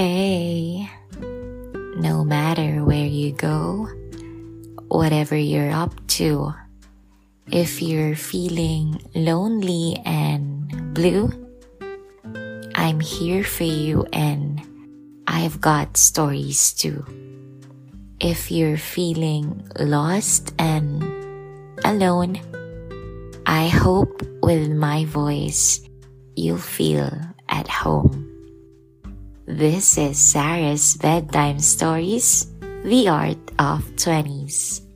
[0.00, 0.88] Hey,
[2.00, 3.86] no matter where you go,
[4.88, 6.54] whatever you're up to,
[7.52, 11.28] if you're feeling lonely and blue,
[12.74, 14.64] I'm here for you and
[15.26, 17.04] I've got stories too.
[18.20, 21.04] If you're feeling lost and
[21.84, 22.40] alone,
[23.44, 25.84] I hope with my voice
[26.36, 27.12] you'll feel
[27.50, 28.29] at home.
[29.50, 32.46] This is Sarah's Bedtime Stories,
[32.86, 34.86] The Art of 20s.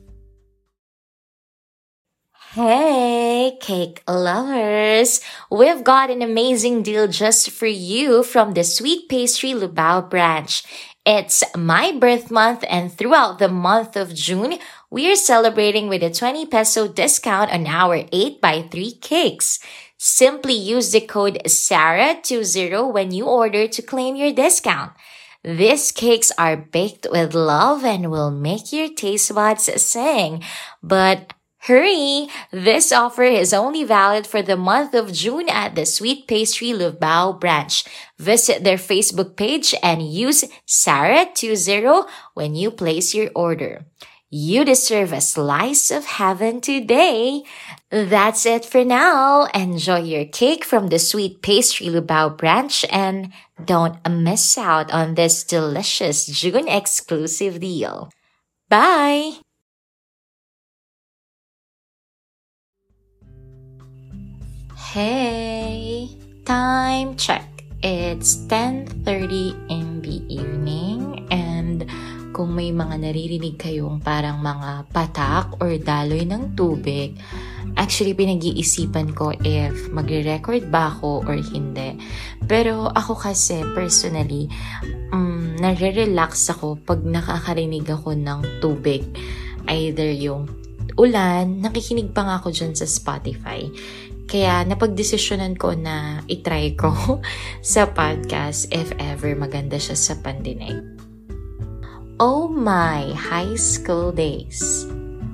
[2.55, 5.19] Hey, cake lovers!
[5.51, 10.63] We've got an amazing deal just for you from the Sweet Pastry Lubao branch.
[11.05, 14.57] It's my birth month and throughout the month of June,
[14.89, 19.59] we are celebrating with a 20 peso discount on our 8x3 cakes.
[20.05, 24.93] Simply use the code SARAH20 when you order to claim your discount.
[25.43, 30.43] These cakes are baked with love and will make your taste buds sing.
[30.83, 31.33] But
[31.65, 32.29] hurry!
[32.51, 37.39] This offer is only valid for the month of June at the Sweet Pastry Lubao
[37.39, 37.83] branch.
[38.19, 43.87] Visit their Facebook page and use Sarah20 when you place your order.
[44.31, 47.43] You deserve a slice of heaven today.
[47.91, 49.45] That's it for now.
[49.53, 53.31] Enjoy your cake from the Sweet Pastry Lubao branch and
[53.63, 58.09] don't miss out on this delicious June exclusive deal.
[58.67, 59.39] Bye!
[64.91, 66.09] Hey,
[66.45, 67.45] time check.
[67.83, 70.84] It's 10:30 in the evening
[72.35, 77.15] kung may mga naririnig kayong parang mga patak or daloy ng tubig,
[77.79, 81.95] actually pinag-iisipan ko if magre-record ba ako or hindi.
[82.43, 84.51] Pero ako kasi personally,
[85.15, 89.07] um, nare-relax ako pag nakakarinig ako ng tubig.
[89.71, 90.51] Either yung
[90.99, 93.63] ulan, nakikinig pa nga ako dyan sa Spotify.
[94.27, 96.91] Kaya napagdesisyonan ko na itry ko
[97.63, 100.94] sa podcast if ever maganda siya sa pandinig.
[102.15, 104.87] Oh my high school days!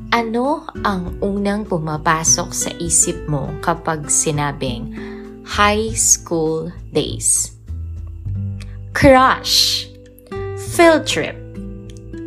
[0.10, 4.90] Ano ang unang pumapasok sa isip mo kapag sinabing
[5.46, 7.54] high school days?
[8.98, 9.86] Crush,
[10.74, 11.38] field trip,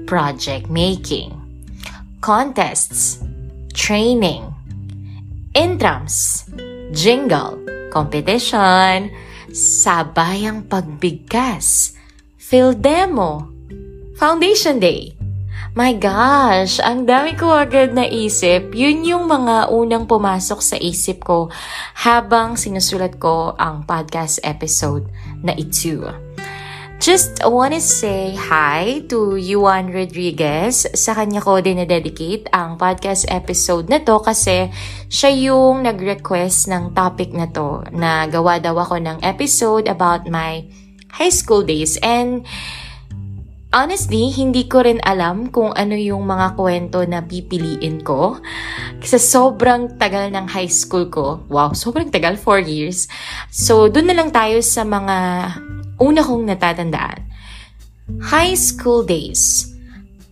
[0.07, 1.35] project making,
[2.23, 3.19] contests,
[3.75, 4.47] training,
[5.59, 6.47] intrams,
[6.95, 7.59] jingle,
[7.91, 9.11] competition,
[9.51, 11.99] sabayang pagbigkas,
[12.39, 13.54] field demo,
[14.15, 15.19] Foundation Day.
[15.75, 18.71] My gosh, ang dami ko agad naisip.
[18.71, 21.51] Yun yung mga unang pumasok sa isip ko
[21.99, 25.11] habang sinusulat ko ang podcast episode
[25.43, 26.15] na ito.
[27.03, 30.87] Just wanna say hi to Yuan Rodriguez.
[30.95, 34.71] Sa kanya ko din na-dedicate ang podcast episode na to kasi
[35.11, 40.63] siya yung nag-request ng topic na to na gawa daw ako ng episode about my
[41.11, 41.99] high school days.
[41.99, 42.47] And
[43.75, 48.39] Honestly, hindi ko rin alam kung ano yung mga kwento na pipiliin ko.
[49.03, 51.43] Kasi sobrang tagal ng high school ko.
[51.51, 53.11] Wow, sobrang tagal, 4 years.
[53.51, 55.17] So, dun na lang tayo sa mga
[55.99, 57.19] una kong natatandaan.
[58.31, 59.75] High school days.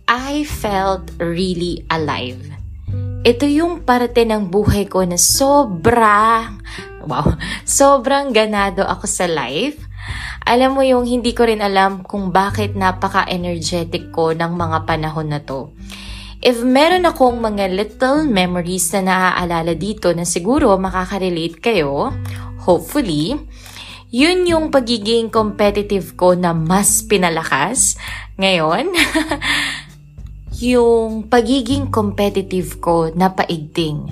[0.07, 2.39] I felt really alive.
[3.27, 6.63] Ito yung parte ng buhay ko na sobrang,
[7.11, 7.35] wow,
[7.67, 9.83] sobrang ganado ako sa life
[10.43, 15.39] alam mo yung hindi ko rin alam kung bakit napaka-energetic ko ng mga panahon na
[15.39, 15.71] to.
[16.43, 22.11] If meron akong mga little memories na naaalala dito na siguro makaka-relate kayo,
[22.67, 23.39] hopefully,
[24.11, 27.95] yun yung pagiging competitive ko na mas pinalakas
[28.35, 28.91] ngayon.
[30.63, 34.05] yung pagiging competitive ko na paigting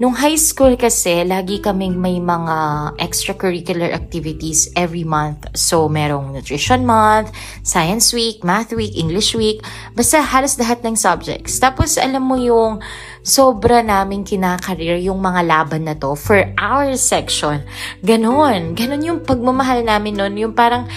[0.00, 2.56] Nung high school kasi, lagi kaming may mga
[2.96, 5.44] extracurricular activities every month.
[5.52, 7.28] So, merong nutrition month,
[7.60, 9.60] science week, math week, English week,
[9.92, 11.60] basta halos lahat ng subjects.
[11.60, 12.80] Tapos, alam mo yung
[13.20, 17.60] sobra naming kinakareer yung mga laban na to for our section.
[18.00, 18.72] Ganon.
[18.72, 20.32] Ganon yung pagmamahal namin nun.
[20.40, 20.88] Yung parang,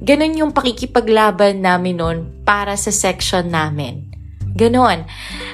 [0.00, 2.18] ganon yung pakikipaglaban namin nun
[2.48, 4.05] para sa section namin.
[4.56, 5.04] Ganon.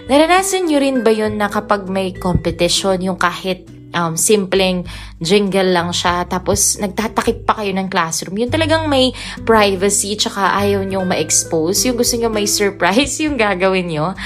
[0.06, 4.82] Naranasan nyo rin ba yun na kapag may competition, yung kahit um, simpleng
[5.22, 8.38] jingle lang siya, tapos nagtatakip pa kayo ng classroom.
[8.40, 9.12] Yun talagang may
[9.44, 11.87] privacy, tsaka ayaw nyo ma-expose.
[11.87, 14.16] Yung gusto nyo may surprise yung gagawin nyo.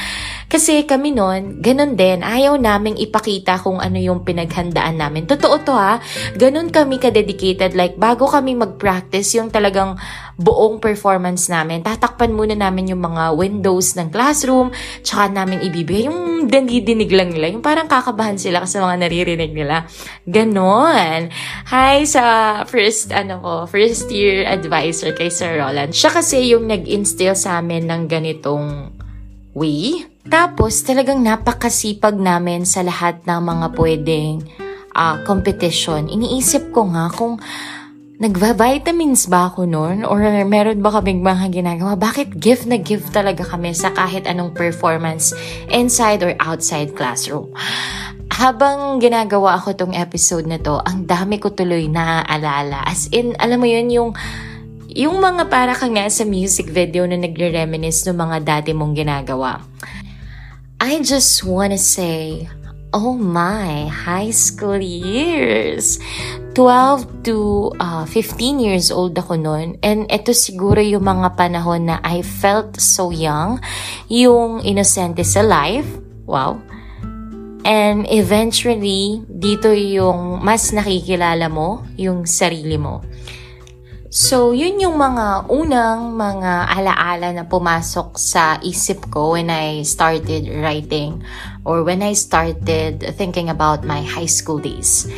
[0.46, 5.26] Kasi kami noon, ganun din, ayaw naming ipakita kung ano yung pinaghandaan namin.
[5.26, 5.98] Totoo to ha,
[6.38, 7.74] ganun kami ka-dedicated.
[7.74, 9.98] Like, bago kami mag-practice, yung talagang
[10.36, 11.80] buong performance namin.
[11.80, 14.68] Tatakpan muna namin yung mga windows ng classroom,
[15.00, 17.48] tsaka namin ibibigay yung dinidinig lang nila.
[17.56, 19.88] Yung parang kakabahan sila kasi mga naririnig nila.
[20.28, 21.32] Ganon.
[21.72, 22.22] Hi sa
[22.68, 25.96] first, ano ko, first year advisor kay Sir Roland.
[25.96, 28.92] Siya kasi yung nag-instill sa amin ng ganitong
[29.56, 30.04] way.
[30.28, 34.44] Tapos talagang napakasipag namin sa lahat ng mga pwedeng
[34.92, 36.12] uh, competition.
[36.12, 37.40] Iniisip ko nga kung
[38.16, 42.00] nagva-vitamins ba ako noon or meron ba kaming mga ginagawa?
[42.00, 45.36] Bakit gift na gift talaga kami sa kahit anong performance
[45.68, 47.52] inside or outside classroom?
[48.32, 52.84] Habang ginagawa ako tong episode na to, ang dami ko tuloy naaalala.
[52.84, 54.10] As in, alam mo yun, yung
[54.96, 59.60] yung mga para ka nga sa music video na nagre-reminisce ng mga dati mong ginagawa.
[60.80, 62.48] I just wanna say,
[62.96, 66.00] Oh my, high school years.
[66.56, 69.76] 12 to uh, 15 years old ako noon.
[69.84, 73.60] And ito siguro yung mga panahon na I felt so young.
[74.08, 75.84] Yung inosente sa life.
[76.24, 76.56] Wow.
[77.68, 83.04] And eventually, dito yung mas nakikilala mo yung sarili mo.
[84.10, 90.46] So, yun yung mga unang mga alaala na pumasok sa isip ko when I started
[90.46, 91.26] writing
[91.66, 95.10] or when I started thinking about my high school days.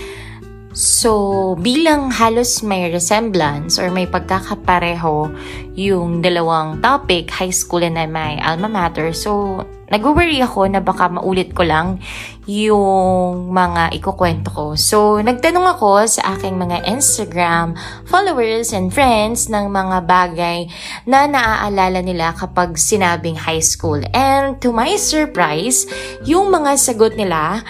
[0.79, 5.27] So, bilang halos may resemblance or may pagkakapareho
[5.75, 11.51] yung dalawang topic, high school and my alma mater, so nag-worry ako na baka maulit
[11.57, 11.99] ko lang
[12.47, 14.67] yung mga ikukwento ko.
[14.79, 17.75] So, nagtanong ako sa aking mga Instagram
[18.07, 20.71] followers and friends ng mga bagay
[21.11, 23.99] na naaalala nila kapag sinabing high school.
[24.15, 25.91] And to my surprise,
[26.23, 27.67] yung mga sagot nila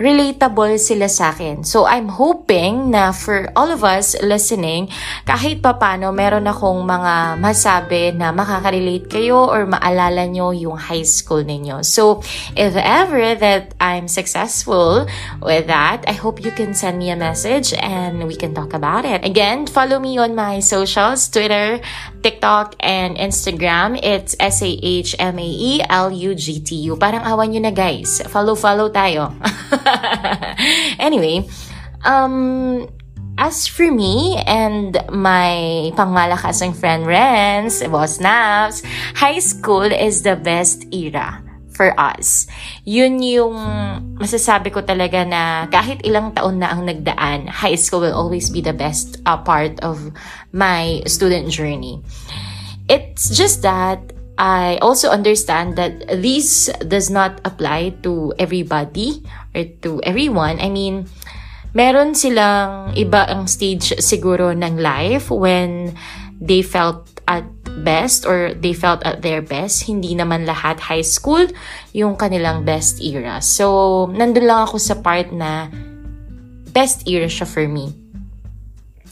[0.00, 1.60] relatable sila sa akin.
[1.60, 4.88] So, I'm hoping na for all of us listening,
[5.28, 11.44] kahit papano meron akong mga masabi na makaka-relate kayo or maalala nyo yung high school
[11.44, 11.84] ninyo.
[11.84, 12.24] So,
[12.56, 15.04] if ever that I'm successful
[15.44, 19.04] with that, I hope you can send me a message and we can talk about
[19.04, 19.20] it.
[19.20, 21.84] Again, follow me on my socials, Twitter,
[22.24, 24.00] TikTok, and Instagram.
[24.00, 25.12] It's S-A-H-M-A-E-L-U-G-T-U.
[26.96, 28.24] Parang awan nyo na guys.
[28.24, 29.36] Follow-follow tayo.
[30.98, 31.48] anyway,
[32.04, 32.88] um,
[33.38, 38.82] as for me and my pangmalakasang friend Renz, Boss Naps,
[39.16, 41.40] high school is the best era
[41.72, 42.44] for us.
[42.84, 43.56] Yun yung
[44.20, 48.60] masasabi ko talaga na kahit ilang taon na ang nagdaan, high school will always be
[48.60, 50.12] the best uh, part of
[50.52, 52.04] my student journey.
[52.92, 59.24] It's just that I also understand that this does not apply to everybody
[59.54, 60.58] or to everyone.
[60.58, 61.06] I mean,
[61.74, 65.94] meron silang iba ang stage siguro ng life when
[66.40, 67.46] they felt at
[67.86, 69.86] best or they felt at their best.
[69.86, 71.46] Hindi naman lahat high school
[71.94, 73.38] yung kanilang best era.
[73.38, 75.70] So, nandun lang ako sa part na
[76.74, 77.94] best era siya for me.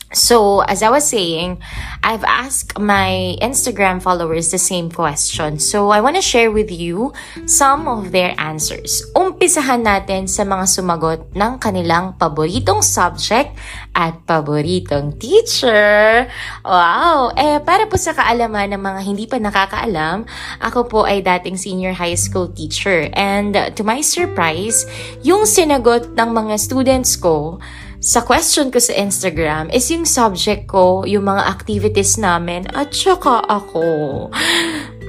[0.08, 1.60] So, as I was saying,
[2.00, 5.60] I've asked my Instagram followers the same question.
[5.60, 7.12] So, I want to share with you
[7.44, 9.04] some of their answers.
[9.12, 13.52] Umpisahan natin sa mga sumagot ng kanilang paboritong subject
[13.92, 16.24] at paboritong teacher.
[16.64, 17.28] Wow!
[17.36, 20.24] Eh, para po sa kaalaman ng mga hindi pa nakakaalam,
[20.64, 23.12] ako po ay dating senior high school teacher.
[23.12, 24.88] And to my surprise,
[25.20, 27.60] yung sinagot ng mga students ko,
[27.98, 33.42] sa question ko sa Instagram is yung subject ko, yung mga activities namin, at saka
[33.42, 33.86] ako.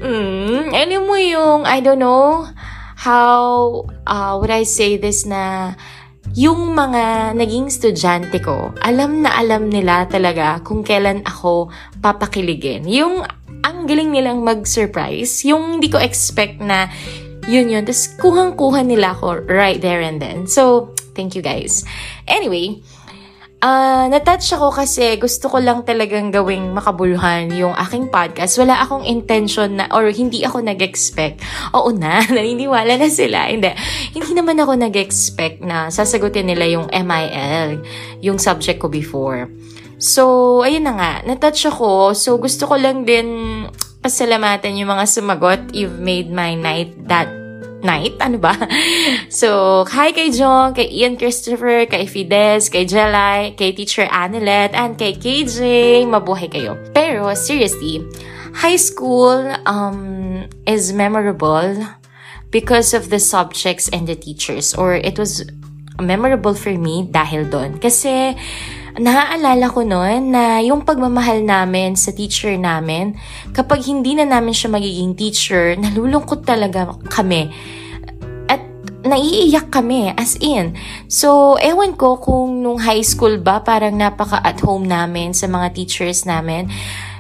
[0.02, 2.50] Mm, alam mo yung, I don't know,
[2.98, 5.74] how uh, would I say this na
[6.34, 11.70] yung mga naging estudyante ko, alam na alam nila talaga kung kailan ako
[12.02, 12.90] papakiligin.
[12.90, 13.22] Yung
[13.62, 16.90] ang galing nilang mag-surprise, yung hindi ko expect na
[17.50, 17.86] yun yun.
[17.86, 20.46] Tapos kuhang-kuha nila ako right there and then.
[20.46, 21.84] So, Thank you guys.
[22.24, 22.80] Anyway,
[23.60, 28.56] Uh, natouch ako kasi gusto ko lang talagang gawing makabuluhan yung aking podcast.
[28.56, 31.44] Wala akong intention na, or hindi ako nag-expect.
[31.76, 33.52] Oo na, naniniwala na sila.
[33.52, 33.76] Hindi,
[34.16, 37.84] hindi naman ako nag-expect na sasagutin nila yung MIL,
[38.24, 39.52] yung subject ko before.
[40.00, 42.16] So, ayun na nga, natouch ako.
[42.16, 43.28] So, gusto ko lang din
[44.00, 45.76] pasalamatan yung mga sumagot.
[45.76, 47.39] You've made my night that
[47.84, 48.16] night.
[48.20, 48.56] Ano ba?
[49.30, 54.98] So, hi kay John, kay Ian Christopher, kay Fides, kay Jelay, kay Teacher Annalette, and
[54.98, 55.62] kay KJ.
[56.10, 56.76] Mabuhay kayo.
[56.98, 58.02] Pero, seriously,
[58.58, 61.78] high school um, is memorable
[62.50, 64.74] because of the subjects and the teachers.
[64.74, 65.46] Or it was
[66.02, 67.78] memorable for me dahil doon.
[67.78, 68.34] Kasi,
[68.98, 73.14] naaalala ko noon na yung pagmamahal namin sa teacher namin,
[73.54, 77.54] kapag hindi na namin siya magiging teacher, nalulungkot talaga kami.
[78.50, 78.64] At
[79.06, 80.74] naiiyak kami, as in.
[81.06, 86.26] So, ewan ko kung nung high school ba, parang napaka-at home namin sa mga teachers
[86.26, 86.72] namin,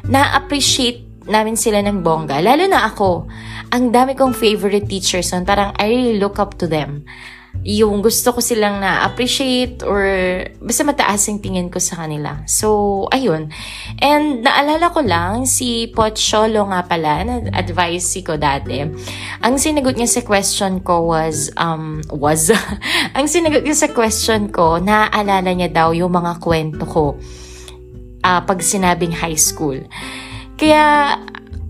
[0.10, 2.42] na-appreciate namin sila ng bongga.
[2.42, 3.30] Lalo na ako,
[3.70, 5.46] ang dami kong favorite teachers nun.
[5.46, 7.06] Parang I really look up to them
[7.60, 10.08] yung gusto ko silang na-appreciate or
[10.64, 12.40] basta mataas yung tingin ko sa kanila.
[12.48, 13.52] So, ayun.
[14.00, 18.80] And naalala ko lang, si Pocholo nga pala, na-advise si ko dati.
[19.44, 22.48] Ang sinagot niya sa question ko was, um, was,
[23.18, 27.20] ang sinagot niya sa question ko, naaalala niya daw yung mga kwento ko
[28.24, 29.78] uh, pag sinabing high school.
[30.56, 31.16] Kaya,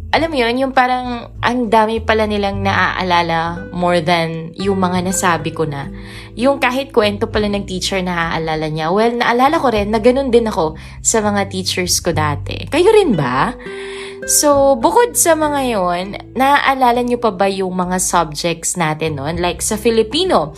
[0.10, 5.54] alam mo yun, yung parang ang dami pala nilang naaalala more than yung mga nasabi
[5.54, 5.86] ko na.
[6.34, 8.90] Yung kahit kwento pala ng teacher na naaalala niya.
[8.90, 10.74] Well, naalala ko rin na ganun din ako
[11.06, 12.66] sa mga teachers ko dati.
[12.74, 13.54] Kayo rin ba?
[14.28, 19.40] So, bukod sa mga yon, naaalala nyo pa ba yung mga subjects natin noon?
[19.40, 20.52] Like sa Filipino,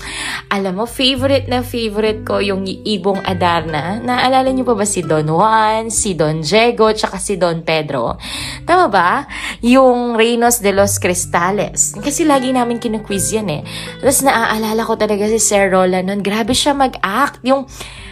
[0.49, 4.01] alam mo, favorite na favorite ko yung Ibong Adarna.
[4.01, 8.17] Naaalala nyo pa ba si Don Juan, si Don Diego, tsaka si Don Pedro?
[8.65, 9.29] Tama ba?
[9.61, 11.93] Yung Reynos de los Cristales.
[12.01, 13.61] Kasi lagi namin kinuquiz yan eh.
[14.01, 16.25] Tapos naaalala ko talaga si Sir Roland noon.
[16.25, 17.45] Grabe siya mag-act.
[17.45, 17.69] Yung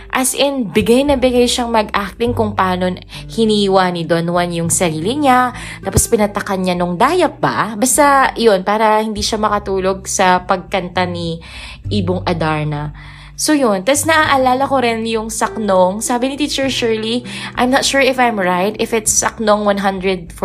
[0.09, 2.91] As in, bigay na bigay siyang mag-acting kung paano
[3.29, 5.53] hiniwa ni Don Juan yung sarili niya,
[5.85, 7.77] tapos pinatakan niya nung dayap ba?
[7.77, 11.37] Basta, yun, para hindi siya makatulog sa pagkanta ni
[11.87, 12.91] Ibong Adarna.
[13.39, 16.03] So yun, tapos naaalala ko rin yung Saknong.
[16.03, 17.23] Sabi ni Teacher Shirley,
[17.55, 20.35] I'm not sure if I'm right, if it's Saknong 114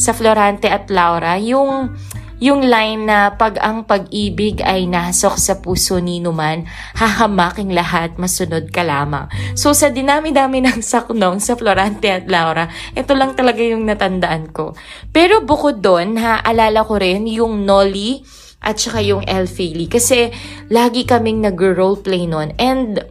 [0.00, 1.92] sa Florante at Laura, yung
[2.38, 8.70] yung line na pag ang pag-ibig ay nasok sa puso ni Numan, hahamaking lahat, masunod
[8.70, 9.26] ka lamang.
[9.58, 14.78] So sa dinami-dami ng saknong sa Florante at Laura, ito lang talaga yung natandaan ko.
[15.10, 18.22] Pero bukod doon, alala ko rin yung Nolly
[18.62, 19.90] at saka yung Elfeli.
[19.90, 20.30] Kasi
[20.70, 22.54] lagi kaming nag-roleplay noon.
[22.58, 23.02] And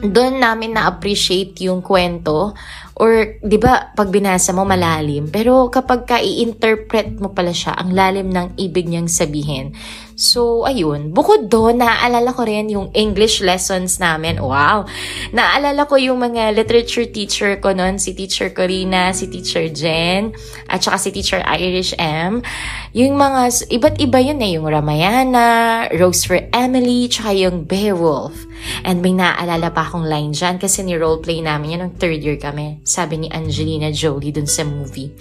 [0.00, 2.54] doon namin na-appreciate yung kwento
[3.00, 7.96] Or, di ba, pag binasa mo malalim, pero kapag ka i-interpret mo pala siya, ang
[7.96, 9.72] lalim ng ibig niyang sabihin.
[10.20, 11.16] So, ayun.
[11.16, 14.36] Bukod doon, naaalala ko rin yung English lessons namin.
[14.36, 14.84] Wow!
[15.32, 20.36] Naaalala ko yung mga literature teacher ko noon, si Teacher Corina, si Teacher Jen,
[20.68, 22.44] at saka si Teacher Irish M.
[22.92, 24.60] Yung mga, iba't iba yun eh.
[24.60, 28.36] Yung Ramayana, Rose for Emily, tsaka yung Beowulf.
[28.84, 32.84] And may naaalala pa akong line dyan kasi ni-roleplay namin yun nung third year kami.
[32.84, 35.16] Sabi ni Angelina Jolie dun sa movie.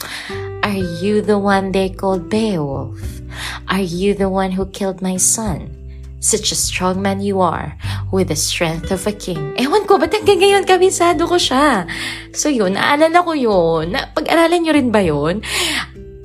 [0.60, 3.18] Are you the one they called Beowulf?
[3.67, 5.71] Are you the one who killed my son?
[6.19, 7.79] Such a strong man you are,
[8.12, 9.55] with the strength of a king.
[9.55, 11.88] Ewan ko, ba't hanggang ngayon kabisado ko siya?
[12.36, 13.95] So yun, naalala ko yun.
[13.95, 15.39] Pag-aralan nyo rin ba yun?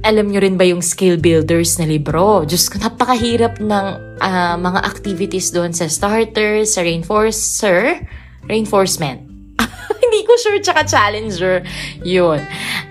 [0.03, 2.43] Alam nyo rin ba yung skill builders na libro?
[2.43, 3.87] Diyos ko, napakahirap ng
[4.19, 8.03] uh, mga activities doon sa starter, sa reinforcer,
[8.51, 9.23] reinforcement.
[10.03, 11.63] Hindi ko sure, tsaka challenger.
[12.03, 12.43] Yun.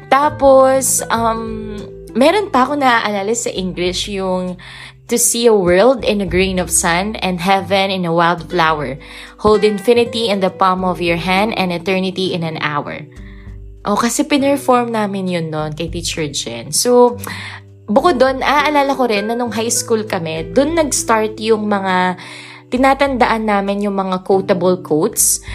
[0.08, 1.76] Tapos, um,
[2.14, 4.58] meron pa ako naaalala sa English yung
[5.12, 8.96] to see a world in a grain of sand and heaven in a wild flower.
[9.44, 13.04] Hold infinity in the palm of your hand and eternity in an hour.
[13.84, 16.72] Oh, kasi pinerform namin yun noon kay Teacher Jen.
[16.72, 17.20] So,
[17.84, 22.16] bukod doon, aalala ko rin na nung high school kami, doon nag-start yung mga
[22.74, 25.46] tinatandaan namin yung mga quotable quotes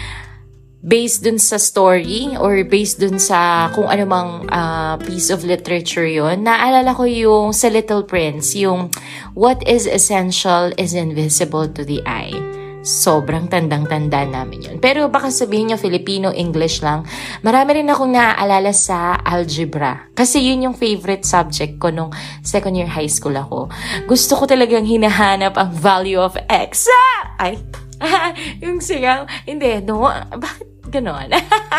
[0.79, 6.07] based dun sa story or based dun sa kung ano mang uh, piece of literature
[6.07, 8.87] yon naalala ko yung sa Little Prince, yung
[9.35, 12.35] what is essential is invisible to the eye.
[12.79, 14.77] Sobrang tandang-tanda namin yun.
[14.79, 17.03] Pero baka sabihin nyo Filipino, English lang.
[17.43, 20.07] Marami rin akong naaalala sa algebra.
[20.15, 23.67] Kasi yun yung favorite subject ko nung second year high school ako.
[24.07, 26.87] Gusto ko talagang hinahanap ang value of X.
[26.87, 27.35] Ah!
[27.35, 27.59] Ay,
[28.63, 29.27] yung sigaw.
[29.43, 30.07] Hindi, no.
[30.39, 31.29] Bakit ganon?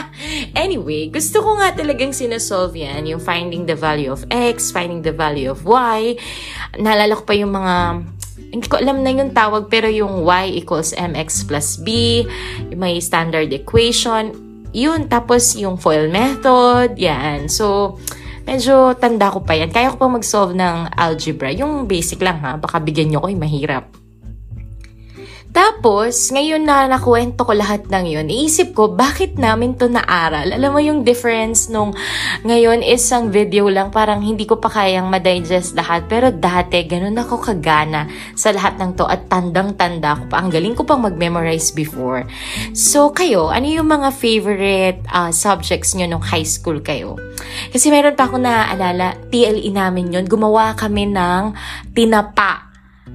[0.64, 3.04] anyway, gusto ko nga talagang sinasolve yan.
[3.10, 6.16] Yung finding the value of X, finding the value of Y.
[6.78, 7.74] Naalala ko pa yung mga
[8.50, 12.24] hindi ko alam na yung tawag pero yung y equals mx plus b,
[12.74, 14.32] may standard equation,
[14.74, 15.06] yun.
[15.06, 17.46] Tapos yung FOIL method, yan.
[17.46, 17.98] So,
[18.48, 19.70] medyo tanda ko pa yan.
[19.70, 21.54] Kaya ko pa mag-solve ng algebra.
[21.54, 23.99] Yung basic lang ha, baka bigyan nyo ko yung mahirap.
[25.50, 30.46] Tapos, ngayon na nakuwento ko lahat ng yun, iisip ko, bakit namin to naaral?
[30.46, 31.90] Alam mo yung difference nung
[32.46, 36.06] ngayon isang video lang, parang hindi ko pa kayang madigest lahat.
[36.06, 38.06] Pero dati, ganun ako kagana
[38.38, 40.38] sa lahat ng to at tandang-tanda ko pa.
[40.38, 42.30] Ang galing ko pang mag-memorize before.
[42.70, 47.18] So, kayo, ano yung mga favorite uh, subjects nyo nung high school kayo?
[47.74, 51.58] Kasi meron pa ako naaalala, TLE namin yun, gumawa kami ng
[51.90, 52.69] tinapa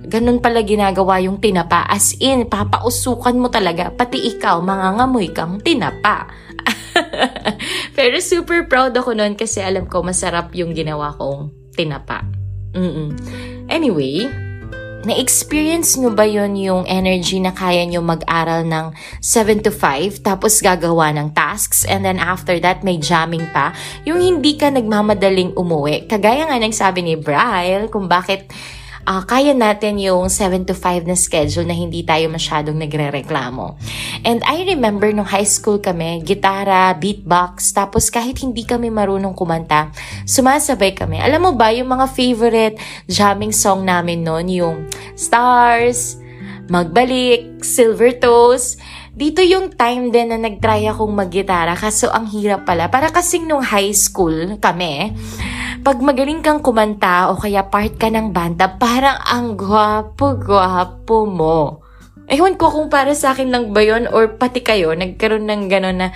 [0.06, 1.88] Ganun pala ginagawa yung tinapa.
[1.88, 3.90] As in, papausukan mo talaga.
[3.90, 6.28] Pati ikaw, mangangamoy kang tinapa.
[7.98, 12.24] Pero super proud ako noon kasi alam ko masarap yung ginawa kong tinapa.
[12.76, 13.16] Mm-mm.
[13.72, 14.28] Anyway,
[15.06, 20.60] na-experience nyo ba yon yung energy na kaya nyo mag-aral ng 7 to 5 tapos
[20.60, 23.72] gagawa ng tasks and then after that may jamming pa?
[24.04, 26.10] Yung hindi ka nagmamadaling umuwi.
[26.10, 28.50] Kagaya nga ng sabi ni Brian kung bakit
[29.06, 33.78] uh, kaya natin yung 7 to 5 na schedule na hindi tayo masyadong nagre-reklamo.
[34.26, 39.94] And I remember nung high school kami, gitara, beatbox, tapos kahit hindi kami marunong kumanta,
[40.26, 41.22] sumasabay kami.
[41.22, 44.78] Alam mo ba, yung mga favorite jamming song namin noon, yung
[45.14, 46.20] Stars,
[46.66, 48.82] Magbalik, Silver Toes,
[49.16, 52.92] dito yung time din na nagtry akong maggitara kaso ang hirap pala.
[52.92, 55.16] Para kasing nung high school kami,
[55.86, 61.86] pag magaling kang kumanta o kaya part ka ng banda, parang ang gwapo-gwapo mo.
[62.26, 65.94] Ewan ko kung para sa akin lang ba yun or pati kayo, nagkaroon ng gano'n
[65.94, 66.10] na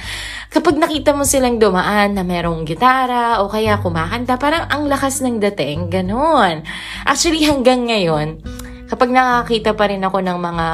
[0.50, 5.38] kapag nakita mo silang dumaan na merong gitara o kaya kumakanta, parang ang lakas ng
[5.38, 6.66] dating, gano'n.
[7.06, 8.42] Actually, hanggang ngayon,
[8.90, 10.68] kapag nakakita pa rin ako ng mga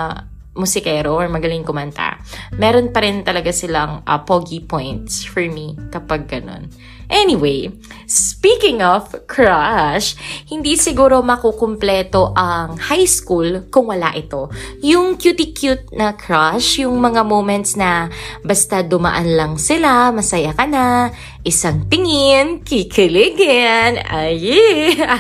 [0.56, 2.16] musikero or magaling kumanta,
[2.56, 6.72] meron pa rin talaga silang uh, pogi points for me kapag ganun.
[7.10, 7.70] Anyway,
[8.10, 10.18] speaking of crush,
[10.50, 14.50] hindi siguro makukumpleto ang high school kung wala ito.
[14.82, 18.10] Yung cutie-cute na crush, yung mga moments na
[18.42, 21.14] basta dumaan lang sila, masaya ka na,
[21.46, 24.42] isang tingin, kikiligin, ay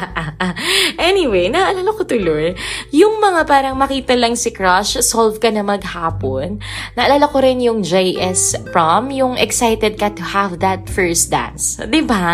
[1.09, 2.57] Anyway, naalala ko tuloy,
[2.89, 6.57] yung mga parang makita lang si crush, solve ka na maghapon.
[6.97, 11.74] Naalala ko rin yung JS prom, yung excited ka to have that first dance.
[11.75, 11.83] Ba?
[11.87, 12.27] Diba?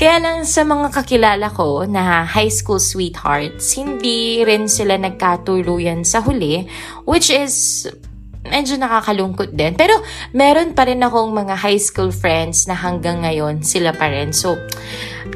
[0.00, 6.24] Kaya lang sa mga kakilala ko na high school sweethearts, hindi rin sila nagkatuluyan sa
[6.24, 6.64] huli,
[7.04, 7.84] which is
[8.48, 9.76] medyo nakakalungkot din.
[9.76, 10.00] Pero
[10.32, 14.32] meron pa rin akong mga high school friends na hanggang ngayon sila pa rin.
[14.32, 14.56] So,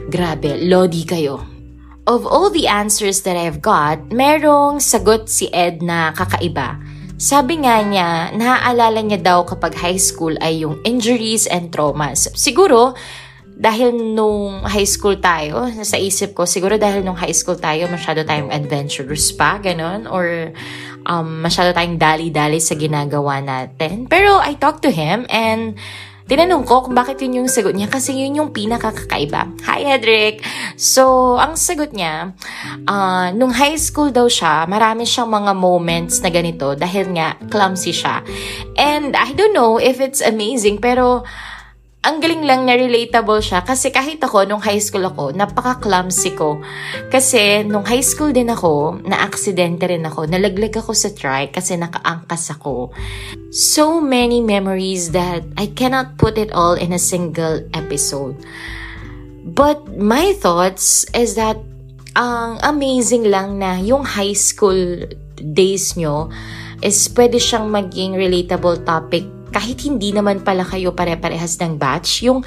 [0.09, 1.45] grabe, lodi kayo.
[2.05, 6.77] Of all the answers that I've got, merong sagot si Ed na kakaiba.
[7.15, 12.27] Sabi nga niya, naaalala niya daw kapag high school ay yung injuries and traumas.
[12.35, 12.99] Siguro,
[13.55, 18.27] dahil nung high school tayo, sa isip ko, siguro dahil nung high school tayo, masyado
[18.27, 20.51] tayong adventurous pa, ganun, or
[21.07, 24.11] um, masyado tayong dali-dali sa ginagawa natin.
[24.11, 25.79] Pero I talked to him and
[26.25, 29.45] Tinanong ko kung bakit yun yung sagot niya kasi yun yung pinakakakaiba.
[29.69, 30.41] Hi, Hedrick!
[30.73, 32.33] So, ang sagot niya,
[32.89, 37.93] uh, nung high school daw siya, marami siyang mga moments na ganito dahil nga clumsy
[37.93, 38.25] siya.
[38.81, 41.29] And I don't know if it's amazing, pero
[42.05, 46.61] ang galing lang na relatable siya kasi kahit ako nung high school ako, napaka-clumsy ko.
[47.09, 50.29] Kasi nung high school din ako, na-aksidente rin ako.
[50.29, 52.93] Nalaglag ako sa trike kasi nakaangkas ako.
[53.49, 58.37] So many memories that I cannot put it all in a single episode.
[59.49, 61.57] But my thoughts is that
[62.13, 65.09] ang amazing lang na yung high school
[65.41, 66.29] days nyo
[66.85, 72.43] is pwede siyang maging relatable topic kahit hindi naman pala kayo pare-parehas ng batch, yung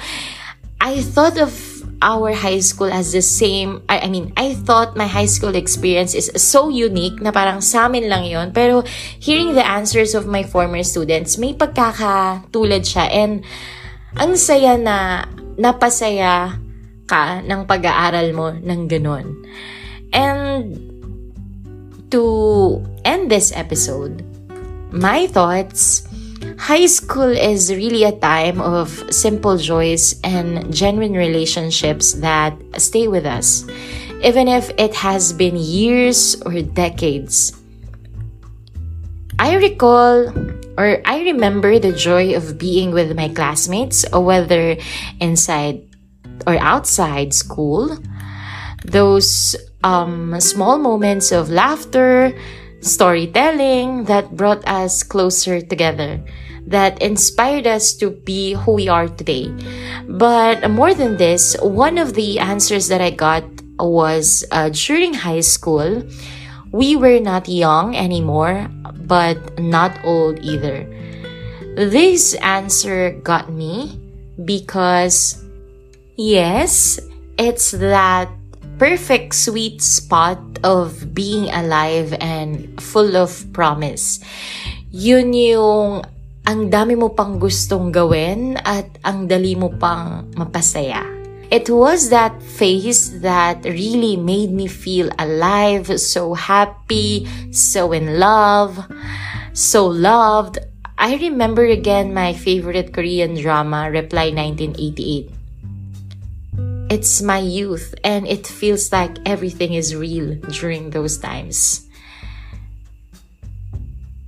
[0.78, 1.50] I thought of
[1.98, 6.14] our high school as the same, I, I mean, I thought my high school experience
[6.14, 8.86] is so unique na parang sa amin lang yon Pero
[9.18, 13.10] hearing the answers of my former students, may pagkakatulad siya.
[13.10, 13.42] And
[14.14, 15.26] ang saya na
[15.58, 16.62] napasaya
[17.10, 19.42] ka ng pag-aaral mo ng ganun.
[20.14, 20.78] And
[22.14, 22.22] to
[23.02, 24.22] end this episode,
[24.94, 26.07] my thoughts
[26.58, 33.26] High school is really a time of simple joys and genuine relationships that stay with
[33.26, 33.64] us,
[34.22, 37.54] even if it has been years or decades.
[39.38, 40.34] I recall
[40.78, 44.76] or I remember the joy of being with my classmates, whether
[45.20, 45.82] inside
[46.46, 47.98] or outside school.
[48.86, 52.32] Those um, small moments of laughter,
[52.80, 56.22] storytelling that brought us closer together,
[56.66, 59.50] that inspired us to be who we are today.
[60.08, 63.44] But more than this, one of the answers that I got
[63.78, 66.02] was uh, during high school,
[66.72, 68.68] we were not young anymore,
[69.06, 70.84] but not old either.
[71.76, 74.00] This answer got me
[74.44, 75.44] because,
[76.16, 76.98] yes,
[77.38, 78.28] it's that
[78.78, 84.22] perfect sweet spot of being alive and full of promise.
[84.94, 86.06] Yun yung
[86.46, 91.02] ang dami mo pang gustong gawin at ang dali mo pang mapasaya.
[91.50, 98.78] It was that phase that really made me feel alive, so happy, so in love,
[99.56, 100.60] so loved.
[101.00, 105.37] I remember again my favorite Korean drama, Reply 1988.
[106.90, 111.84] It's my youth and it feels like everything is real during those times.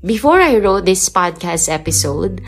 [0.05, 2.43] Before I wrote this podcast episode,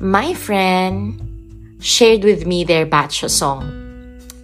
[0.00, 3.70] my friend shared with me their batch song.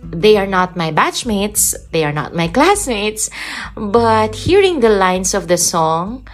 [0.03, 3.31] They are not my batchmates, they are not my classmates,
[3.75, 6.27] but hearing the lines of the song,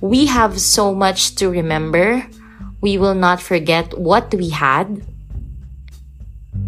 [0.00, 2.26] we have so much to remember.
[2.80, 5.02] We will not forget what we had.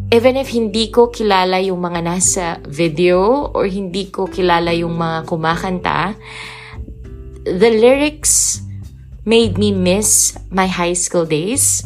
[0.08, 5.28] Even if hindi ko kilala yung mga nasa video or hindi ko kilala yung mga
[5.28, 6.16] kumakanta,
[7.44, 8.64] the lyrics
[9.28, 11.84] made me miss my high school days,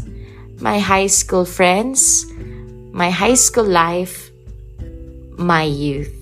[0.63, 2.23] my high school friends,
[2.95, 4.31] my high school life,
[5.35, 6.15] my youth.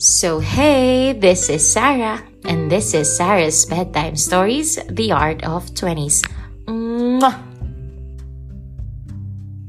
[0.00, 6.24] So, hey, this is Sarah, and this is Sarah's Bedtime Stories The Art of 20s.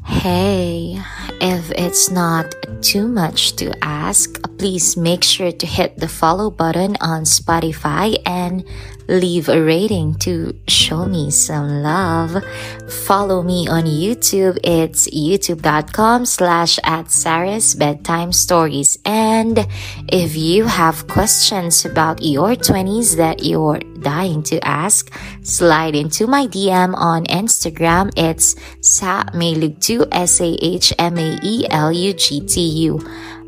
[0.06, 1.02] Hey,
[1.42, 6.96] if it's not too much to ask, please make sure to hit the follow button
[7.02, 8.64] on Spotify and
[9.08, 12.44] leave a rating to show me some love.
[13.06, 14.58] Follow me on YouTube.
[14.64, 18.98] It's youtube.com slash at Sarah's Bedtime Stories.
[19.06, 19.68] And
[20.08, 26.48] if you have questions about your 20s that you're dying to ask, slide into my
[26.48, 28.12] DM on Instagram.
[28.16, 30.86] It's sa mailugtu, S-A-H-M-A-E-L-U-G-T-U.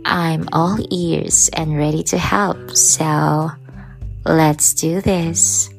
[0.05, 2.71] I'm all ears and ready to help.
[2.71, 3.51] So,
[4.27, 5.69] Let's do this.